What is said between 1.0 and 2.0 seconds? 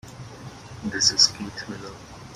is Keith Miller.